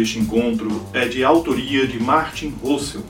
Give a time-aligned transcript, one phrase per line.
[0.00, 3.04] deste encontro é de autoria de Martin Russell,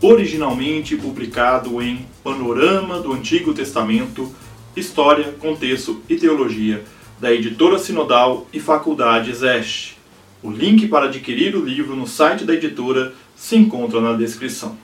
[0.00, 4.32] originalmente publicado em Panorama do Antigo Testamento,
[4.76, 6.84] História, Contexto e Teologia,
[7.18, 9.98] da editora Sinodal e Faculdade Zeste.
[10.40, 14.78] O link para adquirir o livro no site da editora se encontra na descrição.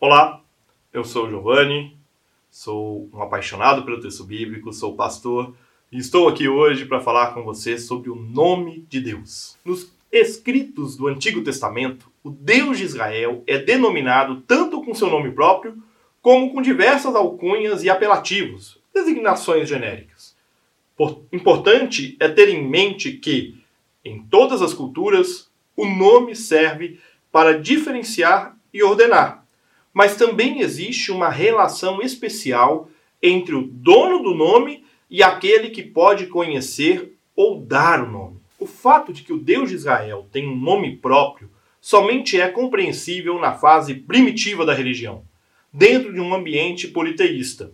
[0.00, 0.40] Olá,
[0.92, 1.96] eu sou Giovanni,
[2.50, 5.54] sou um apaixonado pelo texto bíblico, sou pastor
[5.92, 9.56] e estou aqui hoje para falar com você sobre o nome de Deus.
[9.64, 15.30] Nos escritos do Antigo Testamento, o Deus de Israel é denominado tanto com seu nome
[15.30, 15.76] próprio,
[16.22, 20.34] como com diversas alcunhas e apelativos, designações genéricas.
[20.96, 23.62] Por, importante é ter em mente que,
[24.04, 26.98] em todas as culturas, o nome serve
[27.30, 29.46] para diferenciar e ordenar,
[29.92, 32.88] mas também existe uma relação especial
[33.22, 38.45] entre o dono do nome e aquele que pode conhecer ou dar o nome.
[38.58, 43.38] O fato de que o Deus de Israel tem um nome próprio somente é compreensível
[43.38, 45.24] na fase primitiva da religião,
[45.72, 47.72] dentro de um ambiente politeísta.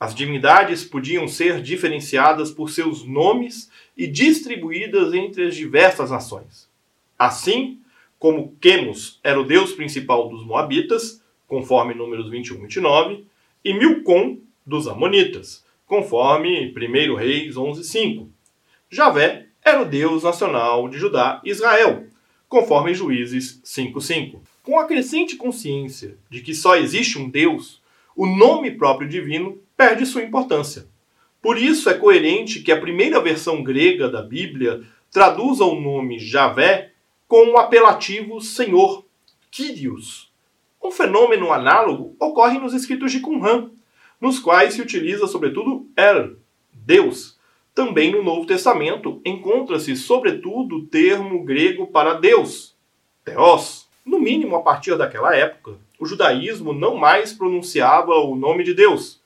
[0.00, 6.68] As divindades podiam ser diferenciadas por seus nomes e distribuídas entre as diversas nações.
[7.18, 7.80] Assim,
[8.18, 13.24] como Quemos era o deus principal dos Moabitas, conforme números 21 e 29,
[13.64, 18.28] e Milcom dos Amonitas, conforme 1 Reis 11:5.
[18.90, 22.06] Javé era o deus nacional de Judá e Israel,
[22.48, 24.42] conforme Juízes 5:5.
[24.62, 27.82] Com a crescente consciência de que só existe um Deus,
[28.14, 30.86] o nome próprio divino perde sua importância.
[31.40, 36.92] Por isso é coerente que a primeira versão grega da Bíblia traduza o nome Javé
[37.26, 39.04] com o apelativo Senhor,
[39.50, 40.32] Kyrios.
[40.82, 43.70] Um fenômeno análogo ocorre nos escritos de Qumran,
[44.20, 46.36] nos quais se utiliza sobretudo El,
[46.72, 47.38] Deus.
[47.74, 52.76] Também no Novo Testamento encontra-se sobretudo o termo grego para Deus,
[53.24, 53.88] Theos.
[54.06, 59.20] No mínimo a partir daquela época, o judaísmo não mais pronunciava o nome de Deus.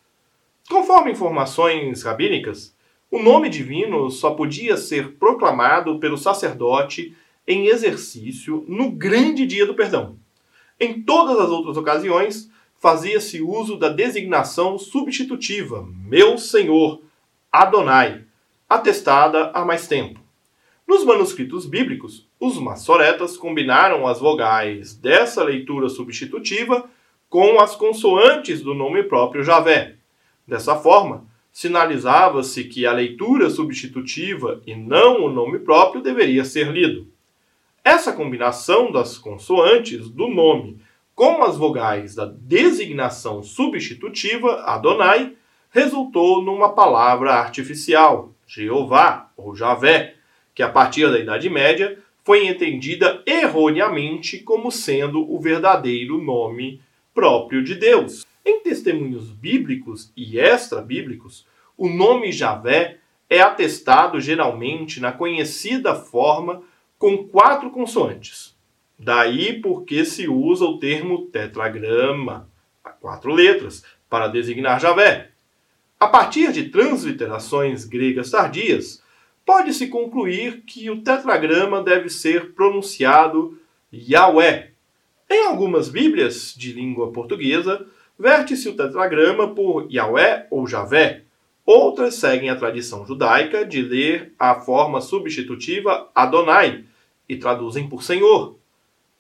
[0.71, 2.75] Conforme informações rabínicas,
[3.11, 7.15] o nome divino só podia ser proclamado pelo sacerdote
[7.47, 10.17] em exercício no grande dia do perdão.
[10.81, 17.03] Em todas as outras ocasiões, fazia-se uso da designação substitutiva, meu senhor,
[17.51, 18.28] Adonai,
[18.69, 20.21] atestada há mais tempo.
[20.87, 26.89] Nos manuscritos bíblicos, os maçoretas combinaram as vogais dessa leitura substitutiva
[27.29, 29.97] com as consoantes do nome próprio Javé.
[30.47, 37.07] Dessa forma, sinalizava-se que a leitura substitutiva e não o nome próprio deveria ser lido.
[37.85, 40.81] Essa combinação das consoantes do nome
[41.15, 45.33] com as vogais da designação substitutiva, Adonai,
[45.71, 50.17] resultou numa palavra artificial, Jeová ou Javé,
[50.55, 56.81] que a partir da Idade Média foi entendida erroneamente como sendo o verdadeiro nome
[57.15, 58.27] próprio de Deus.
[58.45, 62.99] Em testemunhos bíblicos e extra-bíblicos, o nome Javé
[63.29, 66.63] é atestado geralmente na conhecida forma
[66.99, 68.57] com quatro consoantes.
[68.99, 72.49] Daí porque se usa o termo tetragrama,
[72.83, 75.31] a quatro letras, para designar Javé.
[76.01, 79.03] A partir de transliterações gregas tardias,
[79.45, 83.59] pode-se concluir que o tetragrama deve ser pronunciado
[83.93, 84.71] Yahweh.
[85.29, 87.85] Em algumas Bíblias de língua portuguesa,
[88.17, 91.25] verte-se o tetragrama por Yahweh ou Javé.
[91.67, 96.85] Outras seguem a tradição judaica de ler a forma substitutiva Adonai
[97.29, 98.57] e traduzem por Senhor.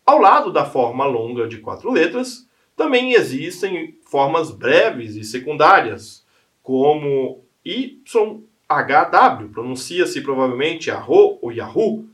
[0.06, 6.24] Ao lado da forma longa de quatro letras, também existem formas breves e secundárias,
[6.68, 12.04] como YHW, pronuncia-se provavelmente Arro ou Yahoo,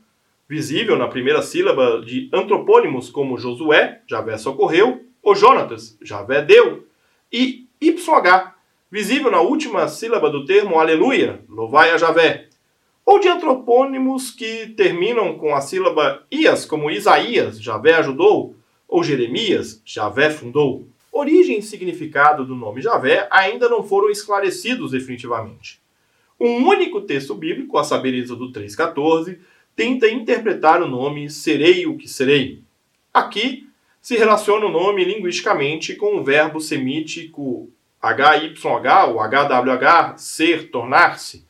[0.47, 6.87] visível na primeira sílaba de antropônimos como Josué, Javé socorreu, ou Jonatas, Javé deu,
[7.29, 8.53] e YH,
[8.89, 12.47] visível na última sílaba do termo Aleluia, louvai a Javé,
[13.05, 18.55] ou de antropônimos que terminam com a sílaba Ias, como Isaías, Javé ajudou,
[18.87, 20.87] ou Jeremias, Javé fundou.
[21.17, 25.79] Origem e significado do nome Javé ainda não foram esclarecidos definitivamente.
[26.37, 29.39] Um único texto bíblico, a saber Êxodo 3,14,
[29.73, 32.63] tenta interpretar o nome serei o que serei.
[33.13, 33.65] Aqui
[34.01, 37.69] se relaciona o nome linguisticamente com o verbo semítico
[38.03, 41.47] HYH ou HWH, ser, tornar-se,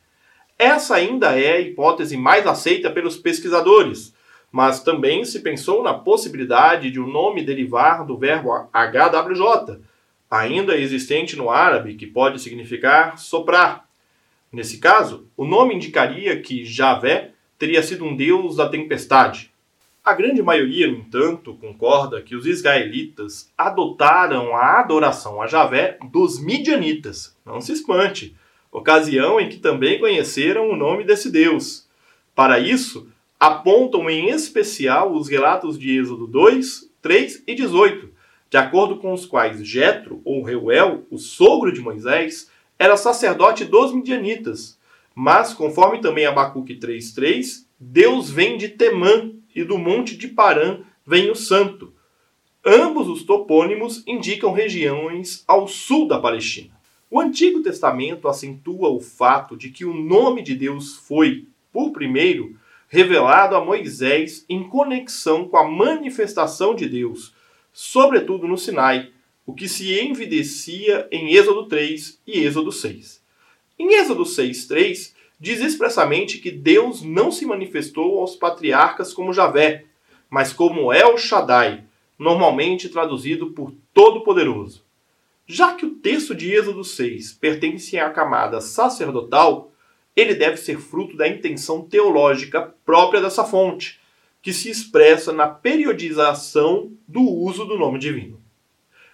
[0.56, 4.14] essa ainda é a hipótese mais aceita pelos pesquisadores,
[4.50, 9.80] mas também se pensou na possibilidade de o um nome derivar do verbo HWJ,
[10.30, 13.86] ainda existente no árabe, que pode significar soprar.
[14.52, 19.50] Nesse caso, o nome indicaria que Javé teria sido um deus da tempestade.
[20.04, 26.38] A grande maioria, no entanto, concorda que os israelitas adotaram a adoração a Javé dos
[26.38, 27.36] midianitas.
[27.44, 28.36] Não se espante,
[28.70, 31.88] ocasião em que também conheceram o nome desse Deus.
[32.36, 33.08] Para isso,
[33.38, 38.10] apontam em especial os relatos de Êxodo 2, 3 e 18,
[38.48, 43.92] de acordo com os quais Jetro ou Reuel, o sogro de Moisés, era sacerdote dos
[43.92, 44.78] midianitas.
[45.14, 51.30] Mas, conforme também Abacuque 3:3, Deus vem de Temã e do monte de Parã vem
[51.30, 51.92] o santo.
[52.64, 56.74] Ambos os topônimos indicam regiões ao sul da Palestina.
[57.10, 62.56] O Antigo Testamento acentua o fato de que o nome de Deus foi, por primeiro,
[62.96, 67.34] revelado a Moisés em conexão com a manifestação de Deus,
[67.70, 69.10] sobretudo no Sinai,
[69.44, 73.22] o que se evidencia em Êxodo 3 e Êxodo 6.
[73.78, 79.84] Em Êxodo 6:3 diz expressamente que Deus não se manifestou aos patriarcas como Javé,
[80.30, 81.84] mas como El Shaddai,
[82.18, 84.82] normalmente traduzido por Todo-Poderoso.
[85.46, 89.70] Já que o texto de Êxodo 6 pertence à camada sacerdotal,
[90.16, 94.00] ele deve ser fruto da intenção teológica própria dessa fonte,
[94.40, 98.40] que se expressa na periodização do uso do nome divino.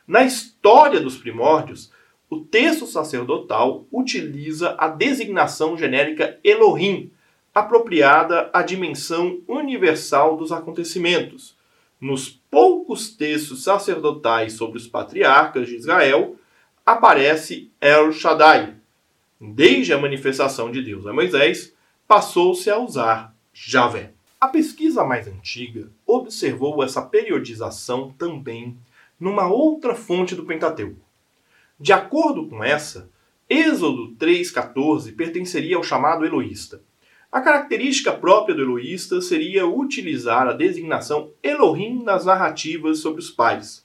[0.07, 1.91] Na história dos primórdios,
[2.31, 7.11] o texto sacerdotal utiliza a designação genérica Elohim,
[7.55, 11.57] apropriada à dimensão universal dos acontecimentos.
[12.01, 16.37] Nos poucos textos sacerdotais sobre os patriarcas de Israel,
[16.85, 18.82] aparece El Shaddai.
[19.45, 21.75] Desde a manifestação de Deus a Moisés,
[22.07, 24.13] passou-se a usar Javé.
[24.41, 28.79] A pesquisa mais antiga observou essa periodização também
[29.19, 31.05] numa outra fonte do Pentateuco.
[31.79, 33.11] De acordo com essa,
[33.51, 36.81] Êxodo 3,14 pertenceria ao chamado Eloísta.
[37.33, 43.85] A característica própria do Eloísta seria utilizar a designação Elohim nas narrativas sobre os pais.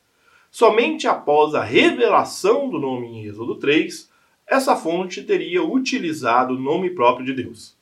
[0.51, 4.15] Somente após a revelação do nome em Êxodo 3,
[4.47, 7.75] essa fonte teria utilizado o nome próprio de Deus.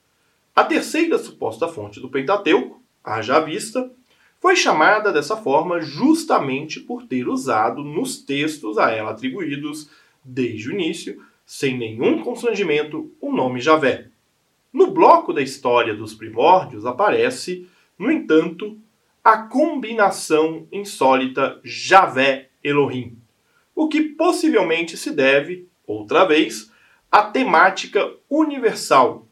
[0.55, 3.91] A terceira suposta fonte do Pentateuco, a já vista,
[4.39, 9.89] foi chamada dessa forma justamente por ter usado nos textos a ela atribuídos,
[10.23, 14.07] desde o início, sem nenhum constrangimento, o nome Javé.
[14.73, 17.67] No bloco da história dos primórdios aparece,
[17.97, 18.77] no entanto,
[19.23, 23.17] a combinação insólita Javé-Elohim,
[23.75, 26.71] o que possivelmente se deve, outra vez,
[27.11, 29.27] à temática universal.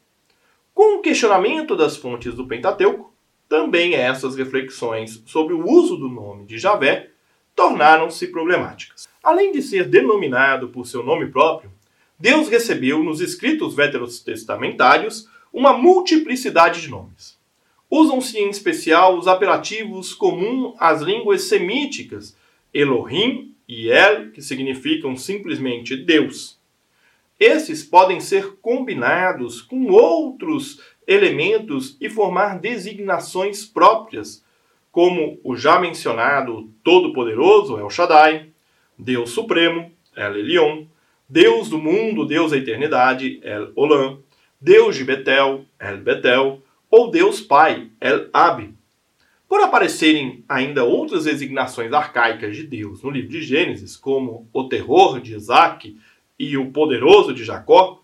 [0.74, 3.14] Com o questionamento das fontes do Pentateuco,
[3.48, 7.12] também essas reflexões sobre o uso do nome de Javé
[7.56, 9.08] tornaram-se problemáticas.
[9.24, 11.72] Além de ser denominado por seu nome próprio,
[12.18, 17.38] Deus recebeu nos escritos veterotestamentários uma multiplicidade de nomes.
[17.90, 22.36] Usam-se em especial os apelativos comuns às línguas semíticas,
[22.74, 26.60] Elohim e El, que significam simplesmente Deus.
[27.40, 34.44] Esses podem ser combinados com outros elementos e formar designações próprias,
[34.92, 38.50] como o já mencionado Todo-Poderoso, El Shaddai,
[38.98, 40.86] Deus Supremo, El Elyon,
[41.28, 44.22] Deus do mundo, Deus da eternidade, El Olam,
[44.62, 48.72] Deus de Betel, El Betel, ou Deus Pai, El Ab.
[49.54, 55.22] Por aparecerem ainda outras designações arcaicas de Deus no livro de Gênesis, como o terror
[55.22, 55.96] de Isaac
[56.40, 58.02] e o poderoso de Jacó,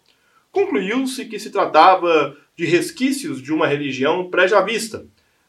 [0.51, 5.07] concluiu-se que se tratava de resquícios de uma religião pré-javista,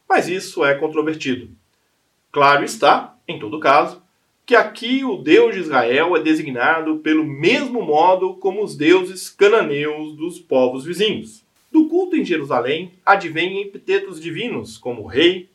[0.09, 1.51] mas isso é controvertido.
[2.31, 4.01] Claro está, em todo caso,
[4.43, 10.15] que aqui o Deus de Israel é designado pelo mesmo modo como os deuses cananeus
[10.15, 11.45] dos povos vizinhos.
[11.71, 15.50] Do culto em Jerusalém advêm epitetos divinos, como rei,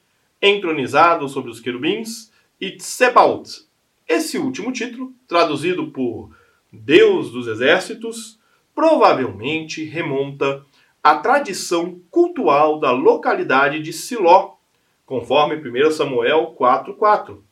[0.46, 3.66] entronizado sobre os querubins e Tsebaut.
[4.08, 6.30] Esse último título, traduzido por
[6.72, 8.38] Deus dos exércitos,
[8.74, 10.64] provavelmente remonta
[11.02, 14.56] à tradição cultual da localidade de Siló,
[15.04, 17.42] conforme 1 Samuel 4:4.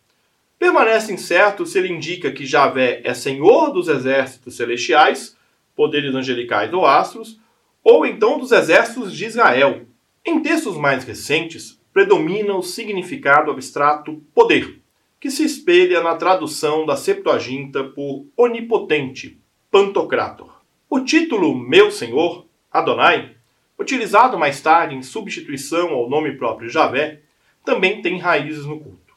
[0.58, 5.36] Permanece incerto se ele indica que Javé é senhor dos exércitos celestiais,
[5.74, 7.40] poderes angelicais ou astros,
[7.82, 9.86] ou então dos exércitos de Israel.
[10.24, 14.80] Em textos mais recentes, predomina o significado abstrato poder,
[15.20, 20.60] que se espelha na tradução da Septuaginta por onipotente, pantocrator.
[20.90, 23.36] O título Meu Senhor, Adonai,
[23.78, 27.20] utilizado mais tarde em substituição ao nome próprio Javé,
[27.64, 29.14] também tem raízes no culto.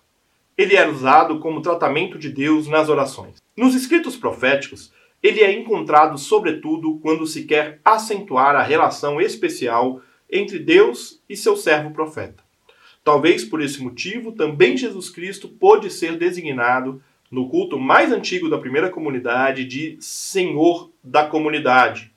[0.55, 3.37] Ele é usado como tratamento de Deus nas orações.
[3.55, 10.59] Nos escritos proféticos, ele é encontrado sobretudo quando se quer acentuar a relação especial entre
[10.59, 12.46] Deus e seu servo profeta.
[13.07, 18.57] Talvez por esse motivo, também Jesus Cristo pôde ser designado no culto mais antigo da
[18.57, 22.11] primeira comunidade de Senhor da comunidade.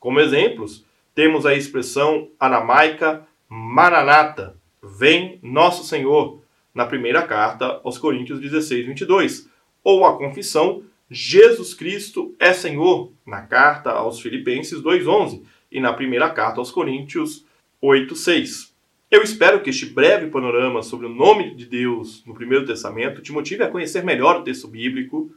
[0.00, 6.40] Como exemplos, temos a expressão aramaica Maranata, vem nosso Senhor,
[6.74, 9.50] na primeira carta aos Coríntios 16, 22,
[9.84, 16.30] ou a confissão Jesus Cristo é Senhor, na carta aos Filipenses 2,11 e na primeira
[16.30, 17.44] carta aos Coríntios
[17.82, 18.71] 8,6.
[19.12, 23.30] Eu espero que este breve panorama sobre o nome de Deus no Primeiro Testamento te
[23.30, 25.30] motive a conhecer melhor o texto bíblico,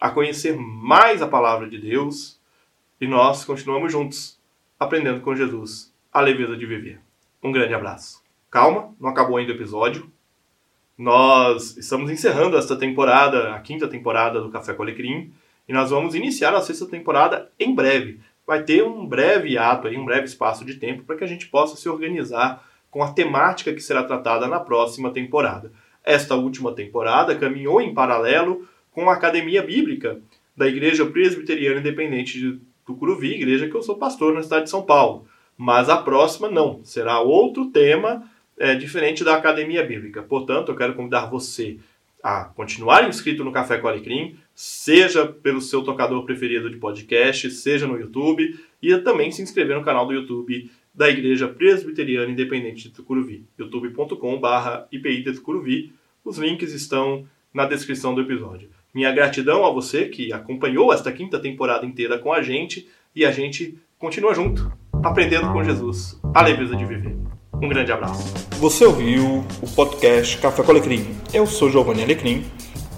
[0.00, 2.40] a conhecer mais a palavra de Deus
[3.00, 4.40] e nós continuamos juntos,
[4.76, 6.98] aprendendo com Jesus a leveza de viver.
[7.40, 8.20] Um grande abraço.
[8.50, 10.10] Calma, não acabou ainda o episódio.
[10.98, 15.32] Nós estamos encerrando esta temporada, a quinta temporada do Café com Alecrim,
[15.68, 18.18] e nós vamos iniciar a sexta temporada em breve.
[18.44, 21.46] Vai ter um breve ato, aí, um breve espaço de tempo para que a gente
[21.46, 25.72] possa se organizar com a temática que será tratada na próxima temporada.
[26.04, 30.20] Esta última temporada caminhou em paralelo com a Academia Bíblica
[30.54, 34.82] da Igreja Presbiteriana Independente de Tucuruvi, igreja que eu sou pastor na cidade de São
[34.82, 35.26] Paulo.
[35.56, 40.22] Mas a próxima não, será outro tema é, diferente da Academia Bíblica.
[40.22, 41.78] Portanto, eu quero convidar você
[42.22, 47.86] a continuar inscrito no Café com Alecrim, seja pelo seu tocador preferido de podcast, seja
[47.86, 52.90] no YouTube, e também se inscrever no canal do YouTube da Igreja Presbiteriana Independente de
[52.90, 55.92] Tucuruvi, youtube.com.br IPI de Tucuruvi.
[56.24, 58.68] Os links estão na descrição do episódio.
[58.94, 63.32] Minha gratidão a você que acompanhou esta quinta temporada inteira com a gente e a
[63.32, 64.70] gente continua junto,
[65.02, 67.16] aprendendo com Jesus a leveza de viver.
[67.54, 68.34] Um grande abraço.
[68.58, 71.06] Você ouviu o podcast Café com Alecrim.
[71.32, 72.44] Eu sou Giovanni Alecrim,